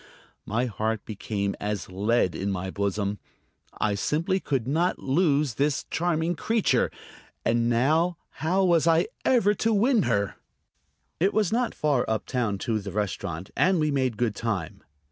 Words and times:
My 0.47 0.65
heart 0.65 1.05
became 1.05 1.55
as 1.59 1.87
lead 1.87 2.33
in 2.33 2.51
my 2.51 2.71
bosom. 2.71 3.19
I 3.79 3.93
simply 3.93 4.39
could 4.39 4.67
not 4.67 4.97
lose 4.97 5.53
this 5.53 5.85
charming 5.91 6.33
creature. 6.35 6.89
And 7.45 7.69
now, 7.69 8.17
how 8.41 8.63
was 8.63 8.87
I 8.87 9.05
ever 9.25 9.53
to 9.53 9.71
win 9.71 10.01
her? 10.09 10.37
It 11.19 11.35
was 11.35 11.51
not 11.51 11.75
far 11.75 12.03
up 12.09 12.25
town 12.25 12.57
to 12.65 12.79
the 12.79 12.91
restaurant, 12.91 13.51
and 13.55 13.79
we 13.79 13.91
made 13.91 14.17
good 14.17 14.33
time. 14.35 14.83